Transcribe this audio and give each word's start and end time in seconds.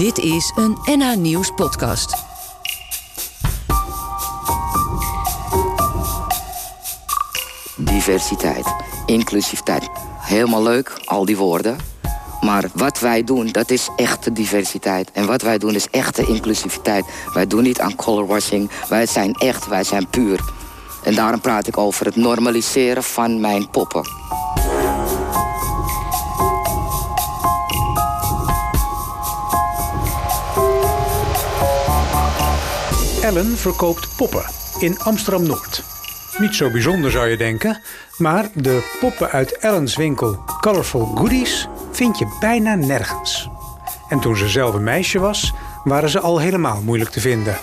Dit 0.00 0.18
is 0.18 0.52
een 0.56 0.78
NH 0.84 1.16
Nieuws 1.16 1.50
podcast. 1.50 2.14
Diversiteit, 7.76 8.74
inclusiviteit. 9.06 9.90
Helemaal 10.18 10.62
leuk, 10.62 11.00
al 11.04 11.24
die 11.24 11.36
woorden. 11.36 11.76
Maar 12.40 12.64
wat 12.74 13.00
wij 13.00 13.24
doen, 13.24 13.46
dat 13.46 13.70
is 13.70 13.88
echte 13.96 14.32
diversiteit. 14.32 15.10
En 15.12 15.26
wat 15.26 15.42
wij 15.42 15.58
doen 15.58 15.74
is 15.74 15.90
echte 15.90 16.26
inclusiviteit. 16.26 17.04
Wij 17.34 17.46
doen 17.46 17.62
niet 17.62 17.80
aan 17.80 17.96
colorwashing. 17.96 18.70
Wij 18.88 19.06
zijn 19.06 19.32
echt, 19.32 19.66
wij 19.66 19.84
zijn 19.84 20.08
puur. 20.08 20.40
En 21.04 21.14
daarom 21.14 21.40
praat 21.40 21.66
ik 21.66 21.78
over 21.78 22.06
het 22.06 22.16
normaliseren 22.16 23.02
van 23.02 23.40
mijn 23.40 23.70
poppen. 23.70 24.19
Ellen 33.30 33.56
verkoopt 33.56 34.16
poppen 34.16 34.44
in 34.78 34.98
Amsterdam-Noord. 34.98 35.82
Niet 36.38 36.54
zo 36.54 36.70
bijzonder 36.70 37.10
zou 37.10 37.28
je 37.28 37.36
denken, 37.36 37.80
maar 38.16 38.48
de 38.54 38.96
poppen 39.00 39.30
uit 39.30 39.58
Ellens 39.58 39.96
winkel 39.96 40.44
Colorful 40.60 41.06
Goodies 41.14 41.68
vind 41.92 42.18
je 42.18 42.36
bijna 42.40 42.74
nergens. 42.74 43.48
En 44.08 44.20
toen 44.20 44.36
ze 44.36 44.48
zelf 44.48 44.74
een 44.74 44.82
meisje 44.82 45.18
was, 45.18 45.52
waren 45.84 46.08
ze 46.08 46.20
al 46.20 46.38
helemaal 46.38 46.82
moeilijk 46.82 47.10
te 47.10 47.20
vinden. 47.20 47.58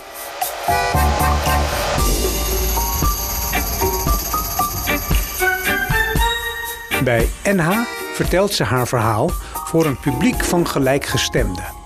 Bij 7.03 7.29
NH 7.43 7.71
vertelt 8.13 8.53
ze 8.53 8.63
haar 8.63 8.87
verhaal 8.87 9.31
voor 9.53 9.85
een 9.85 9.99
publiek 9.99 10.43
van 10.43 10.67
gelijkgestemden. 10.67 11.76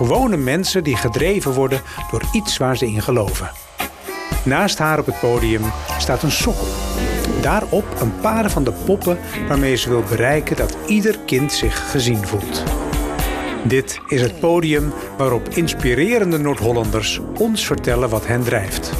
Gewone 0.00 0.36
mensen 0.36 0.84
die 0.84 0.96
gedreven 0.96 1.52
worden 1.52 1.80
door 2.10 2.22
iets 2.32 2.56
waar 2.56 2.76
ze 2.76 2.86
in 2.86 3.02
geloven. 3.02 3.50
Naast 4.44 4.78
haar 4.78 4.98
op 4.98 5.06
het 5.06 5.20
podium 5.20 5.62
staat 5.98 6.22
een 6.22 6.30
sokkel. 6.30 6.66
Daarop 7.40 7.84
een 8.00 8.20
paar 8.20 8.50
van 8.50 8.64
de 8.64 8.72
poppen 8.84 9.18
waarmee 9.48 9.76
ze 9.76 9.88
wil 9.88 10.02
bereiken 10.08 10.56
dat 10.56 10.76
ieder 10.86 11.18
kind 11.18 11.52
zich 11.52 11.90
gezien 11.90 12.26
voelt. 12.26 12.62
Dit 13.64 14.00
is 14.06 14.20
het 14.20 14.40
podium 14.40 14.92
waarop 15.16 15.48
inspirerende 15.48 16.38
Noord-Hollanders 16.38 17.20
ons 17.38 17.66
vertellen 17.66 18.08
wat 18.08 18.26
hen 18.26 18.42
drijft. 18.42 18.92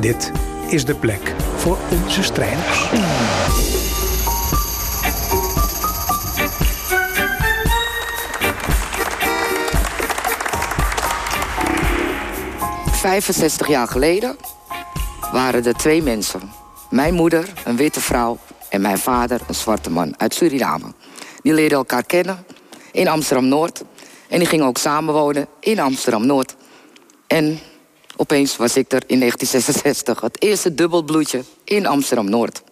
Dit 0.00 0.32
is 0.68 0.84
de 0.84 0.94
plek 0.94 1.34
voor 1.56 1.78
onze 1.90 2.22
strijders. 2.22 3.77
65 13.08 13.68
jaar 13.68 13.88
geleden 13.88 14.36
waren 15.32 15.64
er 15.64 15.74
twee 15.74 16.02
mensen. 16.02 16.40
Mijn 16.90 17.14
moeder, 17.14 17.52
een 17.64 17.76
witte 17.76 18.00
vrouw, 18.00 18.38
en 18.68 18.80
mijn 18.80 18.98
vader, 18.98 19.40
een 19.48 19.54
zwarte 19.54 19.90
man 19.90 20.14
uit 20.16 20.34
Suriname. 20.34 20.92
Die 21.42 21.52
leerden 21.52 21.78
elkaar 21.78 22.04
kennen 22.04 22.44
in 22.92 23.08
Amsterdam-Noord. 23.08 23.82
En 24.28 24.38
die 24.38 24.48
gingen 24.48 24.66
ook 24.66 24.78
samenwonen 24.78 25.46
in 25.60 25.78
Amsterdam-Noord. 25.78 26.56
En 27.26 27.58
opeens 28.16 28.56
was 28.56 28.76
ik 28.76 28.92
er 28.92 29.02
in 29.06 29.18
1966, 29.18 30.20
het 30.20 30.42
eerste 30.42 30.74
dubbelbloedje 30.74 31.44
in 31.64 31.86
Amsterdam-Noord. 31.86 32.62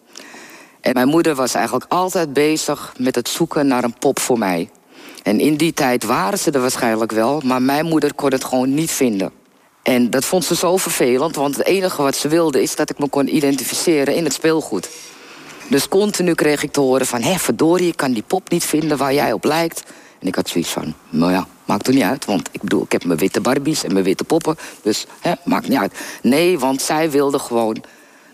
En 0.81 0.93
mijn 0.93 1.07
moeder 1.07 1.35
was 1.35 1.53
eigenlijk 1.53 1.85
altijd 1.91 2.33
bezig 2.33 2.93
met 2.97 3.15
het 3.15 3.29
zoeken 3.29 3.67
naar 3.67 3.83
een 3.83 3.97
pop 3.99 4.19
voor 4.19 4.37
mij. 4.37 4.69
En 5.23 5.39
in 5.39 5.55
die 5.55 5.73
tijd 5.73 6.03
waren 6.03 6.39
ze 6.39 6.51
er 6.51 6.61
waarschijnlijk 6.61 7.11
wel, 7.11 7.41
maar 7.45 7.61
mijn 7.61 7.85
moeder 7.85 8.13
kon 8.13 8.31
het 8.31 8.43
gewoon 8.43 8.73
niet 8.73 8.91
vinden. 8.91 9.36
En 9.87 10.09
dat 10.09 10.25
vond 10.25 10.45
ze 10.45 10.55
zo 10.55 10.77
vervelend, 10.77 11.35
want 11.35 11.57
het 11.57 11.65
enige 11.65 12.01
wat 12.01 12.15
ze 12.15 12.27
wilde 12.27 12.61
is 12.61 12.75
dat 12.75 12.89
ik 12.89 12.99
me 12.99 13.07
kon 13.07 13.35
identificeren 13.35 14.15
in 14.15 14.23
het 14.23 14.33
speelgoed. 14.33 14.89
Dus 15.69 15.87
continu 15.87 16.33
kreeg 16.33 16.63
ik 16.63 16.71
te 16.71 16.79
horen 16.79 17.05
van, 17.05 17.21
hé 17.21 17.37
verdorie, 17.37 17.87
ik 17.87 17.97
kan 17.97 18.11
die 18.11 18.23
pop 18.27 18.49
niet 18.49 18.65
vinden 18.65 18.97
waar 18.97 19.13
jij 19.13 19.33
op 19.33 19.43
lijkt. 19.43 19.83
En 20.19 20.27
ik 20.27 20.35
had 20.35 20.49
zoiets 20.49 20.69
van, 20.69 20.93
nou 21.09 21.31
ja, 21.31 21.47
maakt 21.65 21.87
er 21.87 21.93
niet 21.93 22.03
uit. 22.03 22.25
Want 22.25 22.49
ik 22.51 22.61
bedoel, 22.61 22.83
ik 22.83 22.91
heb 22.91 23.03
mijn 23.03 23.19
witte 23.19 23.41
Barbies 23.41 23.83
en 23.83 23.93
mijn 23.93 24.05
witte 24.05 24.23
poppen. 24.23 24.57
Dus 24.81 25.05
hè, 25.21 25.33
maakt 25.43 25.67
niet 25.67 25.77
uit. 25.77 25.93
Nee, 26.21 26.59
want 26.59 26.81
zij 26.81 27.11
wilde 27.11 27.39
gewoon 27.39 27.83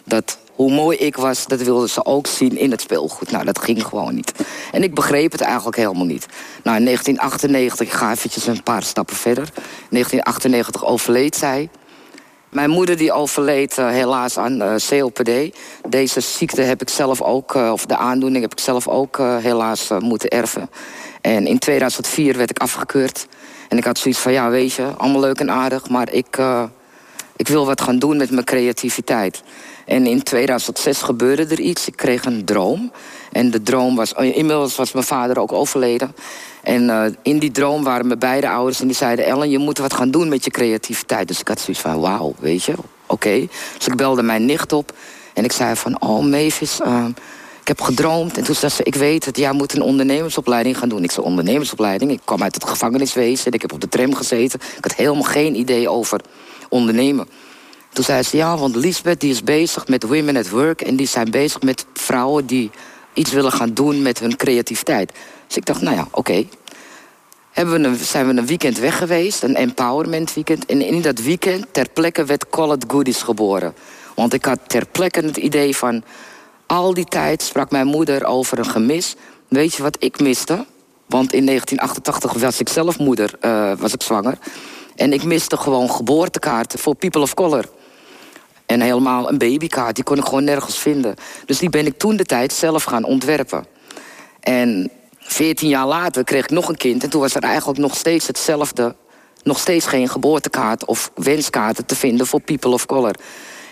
dat 0.04 0.38
hoe 0.56 0.72
mooi 0.72 0.98
ik 0.98 1.16
was, 1.16 1.48
dat 1.48 1.62
wilden 1.62 1.90
ze 1.90 2.06
ook 2.06 2.28
zien 2.28 2.58
in 2.58 2.72
het 2.72 2.82
speelgoed. 2.82 3.32
Nou, 3.32 3.46
dat 3.46 3.60
ging 3.60 3.86
gewoon 3.86 4.16
niet. 4.16 4.34
En 4.72 4.84
ik 4.84 4.94
begreep 4.94 5.32
het 5.32 5.42
eigenlijk 5.42 5.78
helemaal 5.78 6.06
niet. 6.06 6.26
Nou, 6.64 6.78
in 6.78 6.86
1998, 6.86 7.80
ik 7.80 7.92
ga 7.92 8.12
eventjes 8.12 8.48
een 8.48 8.64
paar 8.64 8.84
stappen 8.84 9.16
verder. 9.16 9.50
In 9.56 9.90
1998 9.90 10.86
overleed 10.86 11.36
zij. 11.36 11.70
Mijn 12.50 12.70
moeder 12.70 12.98
die 12.98 13.12
overleed 13.12 13.78
uh, 13.78 13.90
helaas 13.90 14.38
aan 14.38 14.62
uh, 14.62 14.76
COPD. 14.90 15.56
Deze 15.90 16.20
ziekte 16.20 16.62
heb 16.62 16.82
ik 16.82 16.90
zelf 16.90 17.22
ook, 17.22 17.56
uh, 17.56 17.72
of 17.72 17.86
de 17.86 17.98
aandoening 17.98 18.42
heb 18.42 18.52
ik 18.52 18.60
zelf 18.60 18.88
ook 18.88 19.18
helaas 19.18 19.90
moeten 20.00 20.30
erven. 20.30 20.70
En 21.22 21.48
in 21.48 21.60
2004 21.60 22.38
werd 22.38 22.50
ik 22.50 22.60
afgekeurd. 22.60 23.28
En 23.70 23.78
ik 23.78 23.84
had 23.84 23.98
zoiets 23.98 24.20
van, 24.20 24.32
ja 24.32 24.50
weet 24.50 24.74
je, 24.74 24.94
allemaal 24.98 25.22
leuk 25.22 25.40
en 25.40 25.52
aardig... 25.52 25.90
maar 25.90 26.12
ik, 26.12 26.38
ik 27.36 27.48
wil 27.48 27.66
wat 27.66 27.82
gaan 27.82 28.00
doen 28.00 28.18
met 28.18 28.32
mijn 28.32 28.46
creativiteit. 28.46 29.44
En 29.86 30.06
in 30.06 30.24
2006 30.24 31.02
gebeurde 31.02 31.46
er 31.46 31.60
iets. 31.60 31.88
Ik 31.88 31.96
kreeg 31.96 32.26
een 32.26 32.46
droom. 32.46 32.92
En 33.32 33.52
de 33.52 33.64
droom 33.64 33.96
was... 33.96 34.14
Oh, 34.14 34.24
inmiddels 34.24 34.76
was 34.76 34.92
mijn 34.92 35.06
vader 35.06 35.40
ook 35.40 35.52
overleden. 35.52 36.16
En 36.64 36.84
uh, 36.84 37.06
in 37.22 37.40
die 37.40 37.52
droom 37.52 37.84
waren 37.84 38.08
mijn 38.08 38.20
beide 38.20 38.50
ouders 38.50 38.82
en 38.82 38.88
die 38.88 38.96
zeiden... 38.96 39.26
Ellen, 39.26 39.50
je 39.50 39.58
moet 39.58 39.78
wat 39.78 39.94
gaan 39.94 40.12
doen 40.12 40.30
met 40.30 40.44
je 40.44 40.52
creativiteit. 40.52 41.28
Dus 41.28 41.40
ik 41.40 41.48
had 41.48 41.60
zoiets 41.60 41.82
van, 41.82 42.00
wauw, 42.00 42.34
weet 42.40 42.64
je, 42.64 42.74
oké. 43.06 43.48
Dus 43.78 43.88
ik 43.88 43.96
belde 43.96 44.24
mijn 44.24 44.46
nicht 44.46 44.74
op. 44.74 44.94
En 45.34 45.44
ik 45.44 45.52
zei 45.52 45.76
van, 45.76 46.02
oh 46.02 46.24
Mavis, 46.24 46.80
uh, 46.86 47.06
ik 47.62 47.68
heb 47.68 47.82
gedroomd. 47.82 48.38
En 48.38 48.44
toen 48.44 48.56
zei 48.56 48.72
ze, 48.72 48.84
ik 48.84 48.96
weet 48.96 49.26
het, 49.26 49.38
jij 49.38 49.52
moet 49.52 49.74
een 49.74 49.82
ondernemersopleiding 49.82 50.78
gaan 50.78 50.90
doen. 50.90 51.04
Ik 51.04 51.12
zei, 51.12 51.26
ondernemersopleiding? 51.26 52.12
Ik 52.12 52.22
kwam 52.26 52.44
uit 52.44 52.56
het 52.56 52.66
gevangeniswezen. 52.66 53.52
Ik 53.52 53.62
heb 53.62 53.74
op 53.74 53.82
de 53.82 53.90
tram 53.90 54.16
gezeten. 54.16 54.60
Ik 54.78 54.84
had 54.84 54.96
helemaal 54.96 55.24
geen 55.24 55.56
idee 55.56 55.90
over 55.90 56.22
ondernemen. 56.70 57.28
Toen 57.94 58.04
zei 58.04 58.24
ze, 58.24 58.38
ja, 58.38 58.58
want 58.58 58.76
Lisbeth 58.76 59.20
die 59.20 59.32
is 59.32 59.44
bezig 59.44 59.88
met 59.88 60.04
Women 60.04 60.38
at 60.38 60.50
Work... 60.50 60.82
en 60.82 60.96
die 60.96 61.08
zijn 61.08 61.32
bezig 61.32 61.62
met 61.62 61.86
vrouwen 61.94 62.46
die 62.46 62.72
iets 63.14 63.32
willen 63.32 63.52
gaan 63.52 63.74
doen 63.74 64.02
met 64.02 64.20
hun 64.20 64.36
creativiteit. 64.36 65.12
Dus 65.48 65.58
ik 65.58 65.66
dacht, 65.66 65.82
nou 65.82 65.96
ja, 65.96 66.08
oké. 66.12 66.46
Okay. 67.54 67.96
zijn 67.96 68.28
we 68.28 68.34
een 68.38 68.46
weekend 68.46 68.80
weg 68.80 68.98
geweest, 68.98 69.44
een 69.44 69.56
empowerment 69.56 70.34
weekend. 70.34 70.66
En 70.66 70.82
in 70.82 71.02
dat 71.02 71.20
weekend 71.20 71.66
ter 71.72 71.90
plekke 71.90 72.26
werd 72.26 72.50
Call 72.50 72.72
It 72.72 72.86
Goodies 72.88 73.22
geboren. 73.22 73.74
Want 74.16 74.34
ik 74.34 74.46
had 74.46 74.60
ter 74.68 74.86
plekke 74.92 75.20
het 75.20 75.38
idee 75.38 75.76
van... 75.76 76.04
al 76.66 76.94
die 76.94 77.06
tijd 77.06 77.42
sprak 77.42 77.72
mijn 77.72 77.88
moeder 77.88 78.26
over 78.26 78.60
een 78.60 78.70
gemis. 78.70 79.16
Weet 79.48 79.74
je 79.74 79.84
wat 79.84 79.98
ik 80.00 80.20
miste? 80.20 80.66
Want 81.06 81.34
in 81.34 81.46
1988 81.46 82.34
was 82.42 82.60
ik 82.60 82.70
zelf 82.70 83.00
moeder, 83.00 83.34
uh, 83.42 83.72
was 83.78 83.94
ik 83.94 84.02
zwanger. 84.02 84.38
En 84.96 85.14
ik 85.14 85.24
miste 85.24 85.58
gewoon 85.58 85.92
geboortekaarten 85.92 86.80
voor 86.80 86.96
people 86.96 87.22
of 87.22 87.34
color. 87.34 87.66
En 88.74 88.82
helemaal 88.82 89.30
een 89.30 89.38
babykaart, 89.38 89.96
die 89.96 90.04
kon 90.04 90.18
ik 90.18 90.24
gewoon 90.26 90.44
nergens 90.44 90.78
vinden. 90.78 91.16
Dus 91.46 91.58
die 91.58 91.70
ben 91.70 91.86
ik 91.86 91.98
toen 91.98 92.16
de 92.16 92.24
tijd 92.24 92.54
zelf 92.54 92.84
gaan 92.84 93.04
ontwerpen. 93.04 93.66
En 94.40 94.92
veertien 95.20 95.70
jaar 95.70 95.88
later 95.88 96.24
kreeg 96.24 96.44
ik 96.44 96.50
nog 96.50 96.70
een 96.70 96.78
kind. 96.78 97.04
En 97.04 97.10
toen 97.10 97.22
was 97.22 97.36
er 97.36 97.44
eigenlijk 97.44 97.80
nog 97.80 97.96
steeds 97.96 98.28
hetzelfde. 98.28 98.96
Nog 99.44 99.60
steeds 99.60 99.86
geen 99.86 100.10
geboortekaart 100.10 100.86
of 100.86 101.12
wenskaarten 101.16 101.86
te 101.86 101.96
vinden 101.96 102.28
voor 102.28 102.42
people 102.42 102.72
of 102.72 102.86
color. 102.86 103.16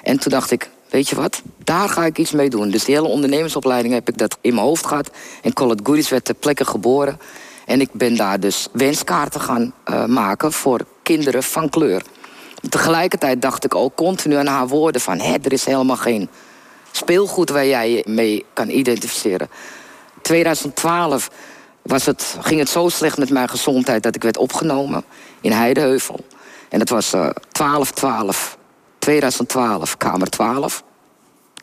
En 0.04 0.20
toen 0.20 0.32
dacht 0.32 0.52
ik, 0.52 0.70
weet 0.90 1.10
je 1.10 1.16
wat, 1.16 1.42
daar 1.64 1.90
ga 1.90 2.06
ik 2.06 2.18
iets 2.18 2.32
mee 2.32 2.50
doen. 2.50 2.70
Dus 2.70 2.84
die 2.84 2.96
hele 2.96 3.08
ondernemersopleiding 3.08 3.94
heb 3.94 4.10
ik 4.10 4.18
dat 4.18 4.38
in 4.42 4.54
mijn 4.54 4.66
hoofd 4.66 4.86
gehad. 4.86 5.10
En 5.42 5.54
Call 5.54 5.72
It 5.72 5.80
Goodies 5.84 6.10
werd 6.10 6.26
ter 6.26 6.36
plekke 6.36 6.66
geboren. 6.66 7.20
En 7.66 7.82
ik 7.82 7.90
ben 7.92 8.16
daar 8.16 8.40
dus 8.40 8.68
wenskaarten 8.72 9.42
gaan 9.42 9.74
uh, 9.90 10.06
maken 10.06 10.52
voor 10.52 10.80
kinderen 11.04 11.44
van 11.44 11.70
kleur. 11.70 12.04
Tegelijkertijd 12.70 13.42
dacht 13.42 13.64
ik 13.66 13.76
ook 13.76 13.96
continu 13.96 14.36
aan 14.36 14.48
haar 14.48 14.68
woorden 14.68 15.02
van... 15.02 15.20
Hé, 15.20 15.36
er 15.42 15.54
is 15.54 15.66
helemaal 15.66 15.98
geen 15.98 16.30
speelgoed 16.92 17.50
waar 17.50 17.66
jij 17.66 17.92
je 17.92 18.04
mee 18.08 18.46
kan 18.54 18.70
identificeren. 18.70 19.50
2012 20.22 21.30
was 21.82 22.06
het, 22.06 22.38
ging 22.42 22.60
het 22.60 22.70
zo 22.70 22.90
slecht 22.90 23.18
met 23.18 23.30
mijn 23.30 23.50
gezondheid... 23.50 24.04
dat 24.04 24.16
ik 24.16 24.24
werd 24.24 24.38
opgenomen 24.38 25.04
in 25.42 25.52
Heideheuvel. 25.52 26.20
En 26.70 26.80
dat 26.80 26.90
was 26.90 27.14
uh, 27.14 27.30
12, 27.52 27.92
12, 27.92 28.58
2012, 29.00 29.98
kamer 29.98 30.30
12. 30.30 30.84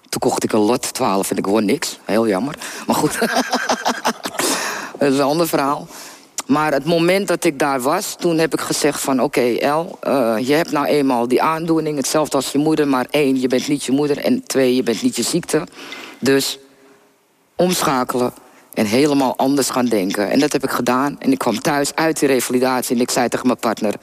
Toen 0.08 0.20
kocht 0.20 0.44
ik 0.44 0.52
een 0.52 0.60
lot 0.60 0.94
12 0.94 1.30
en 1.30 1.36
ik 1.36 1.46
won 1.46 1.64
niks. 1.64 1.98
Heel 2.04 2.28
jammer. 2.28 2.54
Maar 2.86 2.96
goed, 2.96 3.18
dat 4.98 5.12
is 5.12 5.18
een 5.18 5.24
ander 5.24 5.48
verhaal. 5.48 5.86
Maar 6.48 6.72
het 6.72 6.84
moment 6.84 7.28
dat 7.28 7.44
ik 7.44 7.58
daar 7.58 7.80
was, 7.80 8.16
toen 8.18 8.38
heb 8.38 8.52
ik 8.52 8.60
gezegd 8.60 9.00
van... 9.00 9.22
oké, 9.22 9.40
El, 9.40 9.98
uh, 10.06 10.34
je 10.38 10.52
hebt 10.52 10.70
nou 10.70 10.86
eenmaal 10.86 11.28
die 11.28 11.42
aandoening, 11.42 11.96
hetzelfde 11.96 12.36
als 12.36 12.52
je 12.52 12.58
moeder... 12.58 12.88
maar 12.88 13.06
één, 13.10 13.40
je 13.40 13.48
bent 13.48 13.68
niet 13.68 13.84
je 13.84 13.92
moeder 13.92 14.18
en 14.18 14.42
twee, 14.46 14.74
je 14.74 14.82
bent 14.82 15.02
niet 15.02 15.16
je 15.16 15.22
ziekte. 15.22 15.66
Dus 16.18 16.58
omschakelen 17.56 18.32
En 18.74 18.86
helemaal 18.86 19.36
anders 19.36 19.70
gaan 19.70 19.84
denken. 19.84 20.30
En 20.30 20.38
dat 20.38 20.52
heb 20.52 20.64
ik 20.64 20.70
gedaan. 20.70 21.16
En 21.18 21.32
ik 21.32 21.38
kwam 21.38 21.60
thuis 21.60 21.94
uit 21.94 22.18
die 22.18 22.28
revalidatie 22.28 22.96
en 22.96 23.02
ik 23.02 23.10
zei 23.10 23.28
tegen 23.28 23.46
mijn 23.46 23.58
partner... 23.58 23.94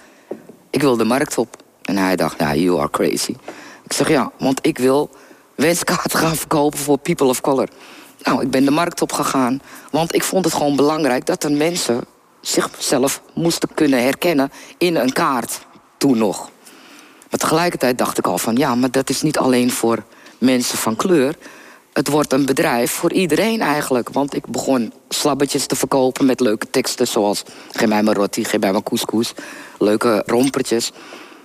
ik 0.69 0.81
wil 0.81 0.97
de 0.97 1.06
markt 1.06 1.38
op. 1.38 1.57
En 1.81 1.97
hij 1.97 2.15
dacht, 2.15 2.38
nou, 2.38 2.57
you 2.57 2.80
are 2.80 2.89
crazy. 2.89 3.36
Ik 3.83 3.94
zeg, 3.94 4.09
ja, 4.09 4.31
want 4.38 4.59
ik 4.62 4.77
wil 4.77 5.09
wenskaarten 5.56 6.19
gaan 6.19 6.36
verkopen 6.36 6.80
voor 6.80 6.97
people 6.97 7.27
of 7.27 7.42
color. 7.42 7.68
Nou, 8.24 8.42
ik 8.42 8.50
ben 8.50 8.65
de 8.65 8.71
markt 8.71 9.01
op 9.01 9.12
gegaan. 9.12 9.62
Want 9.92 10.15
ik 10.15 10.24
vond 10.24 10.45
het 10.45 10.53
gewoon 10.53 10.75
belangrijk 10.75 11.25
dat 11.25 11.44
er 11.44 11.51
mensen 11.51 12.03
zichzelf 12.47 13.21
moesten 13.33 13.69
kunnen 13.74 14.03
herkennen 14.03 14.51
in 14.77 14.95
een 14.95 15.13
kaart. 15.13 15.65
Toen 15.97 16.18
nog. 16.18 16.50
Maar 17.30 17.39
tegelijkertijd 17.39 17.97
dacht 17.97 18.18
ik 18.18 18.27
al 18.27 18.38
van, 18.38 18.56
ja, 18.56 18.75
maar 18.75 18.92
dat 18.92 19.09
is 19.09 19.21
niet 19.21 19.38
alleen 19.38 19.71
voor 19.71 20.03
mensen 20.38 20.77
van 20.77 20.95
kleur 20.95 21.36
het 21.95 22.07
wordt 22.07 22.33
een 22.33 22.45
bedrijf 22.45 22.92
voor 22.92 23.13
iedereen 23.13 23.62
eigenlijk. 23.62 24.09
Want 24.09 24.36
ik 24.36 24.45
begon 24.45 24.94
slabbetjes 25.09 25.65
te 25.65 25.75
verkopen 25.75 26.25
met 26.25 26.39
leuke 26.39 26.69
teksten... 26.69 27.07
zoals 27.07 27.44
geef 27.71 27.88
mij 27.88 28.03
mijn 28.03 28.18
roti, 28.18 28.44
geef 28.44 28.59
mij 28.59 28.71
mijn 28.71 28.83
couscous. 28.83 29.33
Leuke 29.80 30.24
rompertjes. 30.25 30.92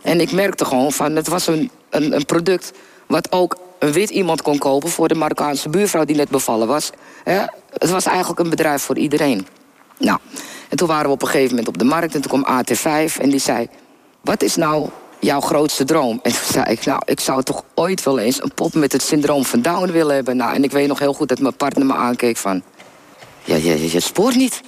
En 0.03 0.21
ik 0.21 0.33
merkte 0.33 0.65
gewoon 0.65 0.93
van, 0.93 1.17
het 1.17 1.29
was 1.29 1.47
een, 1.47 1.71
een, 1.91 2.15
een 2.15 2.25
product... 2.25 2.73
wat 3.07 3.33
ook 3.33 3.57
een 3.79 3.93
wit 3.93 4.11
iemand 4.11 4.43
kon 4.43 4.59
kopen 4.59 4.89
voor 4.89 5.09
de 5.09 5.15
Marokkaanse 5.15 5.69
buurvrouw 5.69 6.05
die 6.05 6.17
net 6.17 6.29
bevallen 6.29 6.69
was. 6.69 6.91
Het 7.79 7.91
was 7.91 8.07
eigenlijk 8.07 8.41
een 8.41 8.51
bedrijf 8.51 8.83
voor 8.83 8.99
iedereen. 8.99 9.47
Nou, 10.01 10.19
en 10.69 10.77
toen 10.77 10.89
waren 10.89 11.07
we 11.07 11.13
op 11.13 11.23
een 11.23 11.29
gegeven 11.29 11.49
moment 11.49 11.69
op 11.69 11.79
de 11.79 11.85
markt 11.85 12.15
en 12.15 12.21
toen 12.21 12.43
kwam 12.43 12.63
AT5 12.65 13.21
en 13.21 13.31
die 13.31 13.41
zei... 13.41 13.69
wat 14.21 14.43
is 14.43 14.57
nou 14.57 14.89
jouw 15.19 15.41
grootste 15.41 15.85
droom? 15.85 16.21
En 16.23 16.33
toen 16.33 16.53
zei 16.53 16.65
ik, 16.71 16.85
nou, 16.85 17.03
ik 17.05 17.21
zou 17.21 17.43
toch 17.43 17.65
ooit 17.75 18.03
wel 18.03 18.19
eens 18.19 18.43
een 18.43 18.55
pop 18.55 18.75
met 18.75 18.93
het 18.93 19.03
syndroom 19.03 19.45
van 19.45 19.63
Down 19.63 19.91
willen 19.91 20.15
hebben. 20.15 20.37
Nou, 20.37 20.55
en 20.55 20.65
ik 20.65 20.71
weet 20.71 20.89
nog 20.89 20.99
heel 20.99 21.13
goed 21.13 21.29
dat 21.29 21.41
mijn 21.41 21.57
partner 21.57 21.87
me 21.87 21.95
aankeek 21.95 22.37
van... 22.37 22.63
Ja, 23.45 23.57
je, 23.57 23.91
je 23.91 24.01
spoort 24.01 24.37
niet. 24.37 24.61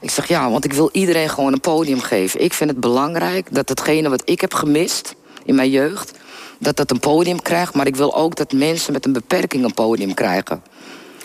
Ik 0.00 0.10
zeg, 0.10 0.28
ja, 0.28 0.50
want 0.50 0.64
ik 0.64 0.72
wil 0.72 0.88
iedereen 0.92 1.28
gewoon 1.28 1.52
een 1.52 1.60
podium 1.60 2.00
geven. 2.00 2.44
Ik 2.44 2.52
vind 2.52 2.70
het 2.70 2.80
belangrijk 2.80 3.54
dat 3.54 3.68
hetgene 3.68 4.08
wat 4.08 4.22
ik 4.24 4.40
heb 4.40 4.54
gemist 4.54 5.14
in 5.44 5.54
mijn 5.54 5.70
jeugd... 5.70 6.12
dat 6.58 6.76
dat 6.76 6.90
een 6.90 7.00
podium 7.00 7.42
krijgt, 7.42 7.74
maar 7.74 7.86
ik 7.86 7.96
wil 7.96 8.16
ook 8.16 8.36
dat 8.36 8.52
mensen 8.52 8.92
met 8.92 9.04
een 9.04 9.12
beperking 9.12 9.64
een 9.64 9.74
podium 9.74 10.14
krijgen. 10.14 10.62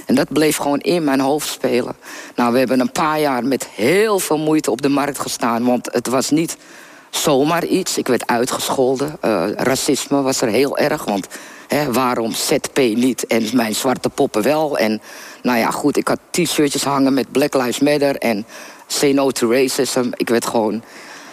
En 0.09 0.15
dat 0.15 0.33
bleef 0.33 0.57
gewoon 0.57 0.79
in 0.79 1.03
mijn 1.03 1.19
hoofd 1.19 1.47
spelen. 1.47 1.95
Nou, 2.35 2.53
we 2.53 2.59
hebben 2.59 2.79
een 2.79 2.91
paar 2.91 3.19
jaar 3.19 3.43
met 3.43 3.67
heel 3.67 4.19
veel 4.19 4.37
moeite 4.37 4.71
op 4.71 4.81
de 4.81 4.89
markt 4.89 5.19
gestaan... 5.19 5.65
want 5.65 5.89
het 5.91 6.07
was 6.07 6.29
niet 6.29 6.57
zomaar 7.09 7.65
iets. 7.65 7.97
Ik 7.97 8.07
werd 8.07 8.27
uitgescholden. 8.27 9.17
Uh, 9.25 9.51
racisme 9.51 10.21
was 10.21 10.41
er 10.41 10.47
heel 10.47 10.77
erg, 10.77 11.03
want 11.05 11.27
hè, 11.67 11.91
waarom 11.91 12.31
ZP 12.31 12.77
niet 12.77 13.27
en 13.27 13.49
mijn 13.53 13.75
zwarte 13.75 14.09
poppen 14.09 14.41
wel? 14.41 14.77
En 14.77 15.01
nou 15.41 15.57
ja, 15.57 15.71
goed, 15.71 15.97
ik 15.97 16.07
had 16.07 16.19
t-shirtjes 16.29 16.83
hangen 16.83 17.13
met 17.13 17.31
Black 17.31 17.53
Lives 17.53 17.79
Matter 17.79 18.15
en 18.15 18.45
Say 18.87 19.11
No 19.11 19.31
to 19.31 19.51
Racism. 19.51 20.09
Ik 20.15 20.29
werd 20.29 20.45
gewoon... 20.45 20.83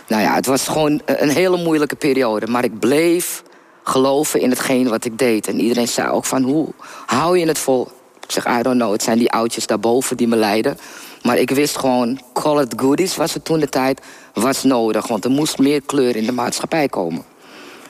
Nou 0.09 0.23
ja, 0.23 0.35
het 0.35 0.47
was 0.47 0.69
gewoon 0.69 1.01
een 1.05 1.31
hele 1.31 1.57
moeilijke 1.57 1.97
periode. 1.97 2.47
Maar 2.47 2.65
ik 2.65 2.79
bleef 2.79 3.43
geloven 3.83 4.41
in 4.41 4.51
hetgeen 4.51 4.89
wat 4.89 5.05
ik 5.05 5.19
deed. 5.19 5.47
En 5.47 5.61
iedereen 5.61 5.89
zei 5.89 6.09
ook 6.09 6.25
van, 6.25 6.43
hoe 6.43 6.69
hou 7.07 7.39
je 7.39 7.47
het 7.47 7.59
vol? 7.59 7.89
Ik 8.27 8.33
zeg, 8.33 8.47
I 8.59 8.63
don't 8.63 8.77
know, 8.77 8.93
het 8.93 9.03
zijn 9.03 9.19
die 9.19 9.31
oudjes 9.31 9.67
daarboven 9.67 10.17
die 10.17 10.29
me 10.29 10.37
leiden. 10.37 10.79
Maar 11.23 11.39
ik 11.39 11.51
wist 11.51 11.79
gewoon, 11.79 12.21
call 12.33 12.63
it 12.63 12.73
goodies 12.77 13.17
was 13.17 13.35
het 13.35 13.45
toen 13.45 13.61
de 13.61 13.69
tijd, 13.69 14.01
was 14.35 14.63
nodig. 14.63 15.07
Want 15.07 15.25
er 15.25 15.31
moest 15.31 15.59
meer 15.59 15.81
kleur 15.83 16.17
in 16.17 16.27
de 16.27 16.33
maatschappij 16.33 16.89
komen. 16.89 17.25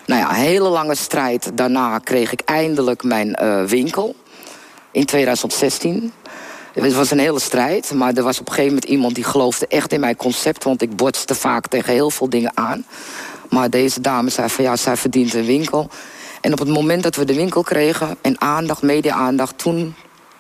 Nou 0.06 0.20
ja, 0.20 0.32
hele 0.32 0.68
lange 0.68 0.94
strijd. 0.94 1.50
Daarna 1.54 1.98
kreeg 1.98 2.32
ik 2.32 2.40
eindelijk 2.40 3.02
mijn 3.02 3.38
uh, 3.42 3.64
winkel. 3.64 4.14
In 4.90 5.04
2016. 5.04 6.12
Het 6.72 6.94
was 6.94 7.10
een 7.10 7.18
hele 7.18 7.40
strijd, 7.40 7.92
maar 7.94 8.14
er 8.14 8.22
was 8.22 8.40
op 8.40 8.46
een 8.46 8.52
gegeven 8.52 8.74
moment 8.74 8.90
iemand 8.90 9.14
die 9.14 9.24
geloofde 9.24 9.66
echt 9.66 9.92
in 9.92 10.00
mijn 10.00 10.16
concept. 10.16 10.64
Want 10.64 10.82
ik 10.82 10.96
botste 10.96 11.34
vaak 11.34 11.66
tegen 11.66 11.92
heel 11.92 12.10
veel 12.10 12.28
dingen 12.28 12.50
aan. 12.54 12.84
Maar 13.48 13.70
deze 13.70 14.00
dame 14.00 14.30
zei 14.30 14.48
van 14.48 14.64
ja, 14.64 14.76
zij 14.76 14.96
verdient 14.96 15.34
een 15.34 15.44
winkel. 15.44 15.90
En 16.40 16.52
op 16.52 16.58
het 16.58 16.68
moment 16.68 17.02
dat 17.02 17.16
we 17.16 17.24
de 17.24 17.34
winkel 17.34 17.62
kregen 17.62 18.16
en 18.20 18.40
aandacht, 18.40 18.82
media-aandacht, 18.82 19.58
toen 19.58 19.94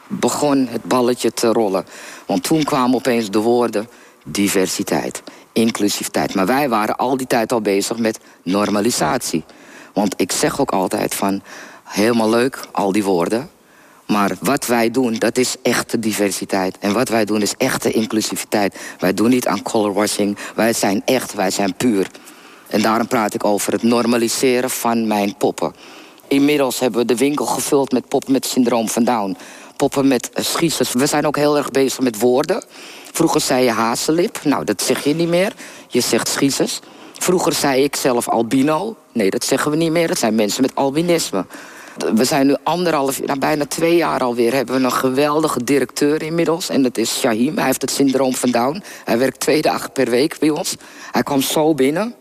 begon 0.08 0.66
het 0.70 0.84
balletje 0.84 1.32
te 1.32 1.52
rollen. 1.52 1.86
Want 2.26 2.42
toen 2.42 2.64
kwamen 2.64 2.96
opeens 2.96 3.30
de 3.30 3.38
woorden 3.38 3.88
diversiteit, 4.24 5.22
inclusiviteit. 5.52 6.34
Maar 6.34 6.46
wij 6.46 6.68
waren 6.68 6.96
al 6.96 7.16
die 7.16 7.26
tijd 7.26 7.52
al 7.52 7.60
bezig 7.60 7.98
met 7.98 8.18
normalisatie. 8.42 9.44
Want 9.92 10.14
ik 10.16 10.32
zeg 10.32 10.60
ook 10.60 10.70
altijd 10.70 11.14
van, 11.14 11.42
helemaal 11.84 12.30
leuk, 12.30 12.60
al 12.72 12.92
die 12.92 13.04
woorden. 13.04 13.50
Maar 14.06 14.36
wat 14.40 14.66
wij 14.66 14.90
doen, 14.90 15.14
dat 15.14 15.38
is 15.38 15.56
echte 15.62 15.98
diversiteit. 15.98 16.78
En 16.78 16.92
wat 16.92 17.08
wij 17.08 17.24
doen 17.24 17.42
is 17.42 17.54
echte 17.56 17.90
inclusiviteit. 17.90 18.78
Wij 18.98 19.14
doen 19.14 19.30
niet 19.30 19.46
aan 19.46 19.62
colorwashing. 19.62 20.38
Wij 20.54 20.72
zijn 20.72 21.02
echt, 21.04 21.34
wij 21.34 21.50
zijn 21.50 21.74
puur. 21.74 22.10
En 22.68 22.82
daarom 22.82 23.06
praat 23.06 23.34
ik 23.34 23.44
over 23.44 23.72
het 23.72 23.82
normaliseren 23.82 24.70
van 24.70 25.06
mijn 25.06 25.36
poppen. 25.36 25.74
Inmiddels 26.28 26.78
hebben 26.78 27.00
we 27.00 27.06
de 27.06 27.16
winkel 27.16 27.46
gevuld 27.46 27.92
met 27.92 28.08
poppen 28.08 28.32
met 28.32 28.46
syndroom 28.46 28.88
van 28.88 29.04
Down 29.04 29.36
poppen 29.76 30.08
met 30.08 30.30
schiezers. 30.34 30.92
We 30.92 31.06
zijn 31.06 31.26
ook 31.26 31.36
heel 31.36 31.56
erg 31.56 31.70
bezig 31.70 32.00
met 32.00 32.18
woorden. 32.18 32.64
Vroeger 33.12 33.40
zei 33.40 33.64
je 33.64 33.70
hazenlip. 33.70 34.40
Nou, 34.44 34.64
dat 34.64 34.82
zeg 34.82 35.04
je 35.04 35.14
niet 35.14 35.28
meer. 35.28 35.52
Je 35.88 36.00
zegt 36.00 36.28
schiezers. 36.28 36.80
Vroeger 37.18 37.52
zei 37.52 37.82
ik 37.82 37.96
zelf 37.96 38.28
albino. 38.28 38.96
Nee, 39.12 39.30
dat 39.30 39.44
zeggen 39.44 39.70
we 39.70 39.76
niet 39.76 39.90
meer. 39.90 40.08
Dat 40.08 40.18
zijn 40.18 40.34
mensen 40.34 40.62
met 40.62 40.74
albinisme. 40.74 41.46
We 42.14 42.24
zijn 42.24 42.46
nu 42.46 42.56
anderhalf, 42.62 43.22
nou, 43.22 43.38
bijna 43.38 43.66
twee 43.66 43.96
jaar 43.96 44.20
alweer... 44.20 44.54
hebben 44.54 44.74
we 44.74 44.84
een 44.84 44.92
geweldige 44.92 45.64
directeur 45.64 46.22
inmiddels. 46.22 46.68
En 46.68 46.82
dat 46.82 46.98
is 46.98 47.18
Shahim. 47.18 47.56
Hij 47.56 47.66
heeft 47.66 47.80
het 47.80 47.90
syndroom 47.90 48.34
van 48.34 48.50
Down. 48.50 48.82
Hij 49.04 49.18
werkt 49.18 49.40
twee 49.40 49.62
dagen 49.62 49.92
per 49.92 50.10
week 50.10 50.38
bij 50.38 50.50
ons. 50.50 50.76
Hij 51.12 51.22
kwam 51.22 51.40
zo 51.40 51.74
binnen. 51.74 52.14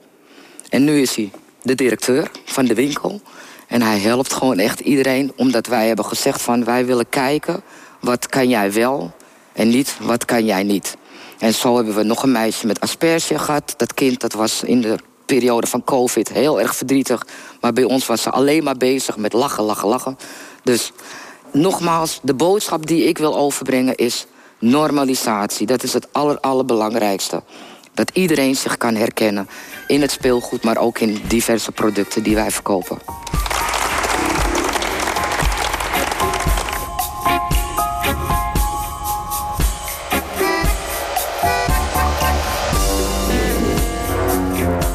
En 0.70 0.84
nu 0.84 1.02
is 1.02 1.16
hij 1.16 1.32
de 1.62 1.76
directeur 1.76 2.32
van 2.46 2.66
de 2.66 2.74
winkel. 2.74 3.22
En 3.68 3.82
hij 3.82 4.00
helpt 4.00 4.34
gewoon 4.34 4.60
echt 4.60 4.80
iedereen, 4.80 5.32
omdat 5.36 5.68
wij 5.68 5.88
hebben 5.88 6.06
gezegd 6.06 6.42
van 6.42 6.64
wij 6.64 6.86
willen 6.86 7.10
kijken 7.10 7.64
wat 8.00 8.28
kan 8.28 8.50
jij 8.50 8.74
wel 8.74 9.12
en 9.54 9.70
niet 9.70 9.98
wat 10.02 10.26
kan 10.26 10.46
jij 10.46 10.64
niet. 10.64 10.98
En 11.40 11.54
zo 11.54 11.76
hebben 11.76 11.96
we 11.96 12.04
nog 12.04 12.24
een 12.24 12.32
meisje 12.32 12.68
met 12.68 12.80
asperge 12.80 13.40
gehad. 13.40 13.74
Dat 13.78 13.94
kind 13.94 14.20
dat 14.20 14.34
was 14.34 14.64
in 14.64 14.82
de 14.82 14.96
periode 15.26 15.68
van 15.68 15.84
COVID 15.84 16.30
heel 16.30 16.62
erg 16.62 16.76
verdrietig. 16.76 17.26
Maar 17.62 17.74
bij 17.74 17.84
ons 17.84 18.06
was 18.06 18.22
ze 18.22 18.30
alleen 18.30 18.64
maar 18.64 18.78
bezig 18.78 19.18
met 19.18 19.34
lachen, 19.34 19.64
lachen, 19.64 19.88
lachen. 19.88 20.18
Dus 20.64 20.92
nogmaals, 21.52 22.20
de 22.22 22.34
boodschap 22.34 22.88
die 22.88 23.04
ik 23.04 23.18
wil 23.18 23.38
overbrengen 23.38 23.96
is 23.96 24.26
normalisatie. 24.60 25.68
Dat 25.68 25.84
is 25.84 25.94
het 25.94 26.08
aller, 26.12 26.40
allerbelangrijkste. 26.40 27.44
Dat 27.96 28.12
iedereen 28.14 28.56
zich 28.56 28.78
kan 28.78 28.96
herkennen 28.96 29.48
in 29.88 30.02
het 30.02 30.12
speelgoed, 30.12 30.64
maar 30.64 30.78
ook 30.78 31.00
in 31.00 31.22
diverse 31.28 31.72
producten 31.72 32.24
die 32.24 32.36
wij 32.36 32.52
verkopen. 32.52 32.98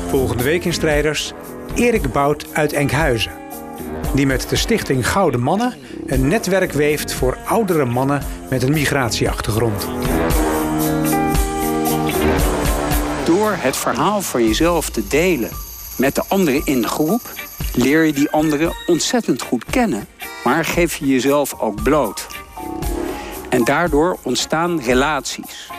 Volgende 0.08 0.42
week 0.42 0.64
in 0.64 0.72
Strijders 0.72 1.32
Erik 1.74 2.12
Bout 2.12 2.46
uit 2.52 2.72
Enkhuizen. 2.72 3.32
Die 4.14 4.26
met 4.26 4.48
de 4.48 4.56
stichting 4.56 5.08
Gouden 5.08 5.40
Mannen 5.40 5.74
een 6.06 6.28
netwerk 6.28 6.72
weeft 6.72 7.12
voor 7.12 7.38
oudere 7.44 7.84
mannen 7.84 8.22
met 8.50 8.62
een 8.62 8.72
migratieachtergrond. 8.72 9.86
Het 13.56 13.76
verhaal 13.76 14.20
van 14.20 14.46
jezelf 14.46 14.90
te 14.90 15.06
delen 15.06 15.50
met 15.96 16.14
de 16.14 16.22
anderen 16.28 16.66
in 16.66 16.80
de 16.80 16.88
groep, 16.88 17.20
leer 17.74 18.04
je 18.04 18.12
die 18.12 18.30
anderen 18.30 18.72
ontzettend 18.86 19.42
goed 19.42 19.64
kennen, 19.64 20.08
maar 20.44 20.64
geef 20.64 20.96
je 20.96 21.06
jezelf 21.06 21.60
ook 21.60 21.82
bloot. 21.82 22.26
En 23.48 23.64
daardoor 23.64 24.18
ontstaan 24.22 24.80
relaties. 24.80 25.70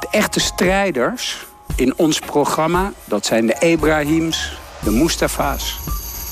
De 0.00 0.08
echte 0.10 0.40
strijders 0.40 1.46
in 1.76 1.96
ons 1.96 2.18
programma, 2.18 2.92
dat 3.04 3.26
zijn 3.26 3.46
de 3.46 3.56
Ebrahims, 3.58 4.58
de 4.82 4.90
Mustafa's, 4.90 5.78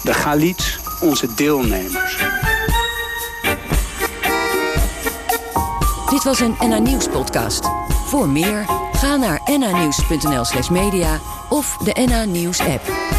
de 0.02 0.12
Khalids, 0.12 0.78
onze 1.00 1.34
deelnemers. 1.34 2.16
Dit 6.10 6.24
was 6.24 6.40
een 6.40 6.56
NA 6.68 6.78
Nieuws 6.78 7.08
podcast. 7.08 7.68
Voor 8.06 8.28
meer, 8.28 8.66
ga 8.96 9.16
naar 9.16 9.40
nanieuws.nl 9.58 10.44
slash 10.44 10.68
media 10.68 11.20
of 11.48 11.76
de 11.76 12.06
NA 12.06 12.24
Nieuws 12.24 12.60
app. 12.60 13.13